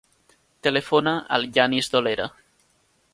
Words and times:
Telefona 0.67 1.13
al 1.37 1.45
Yanis 1.59 1.91
Dolera. 1.97 2.27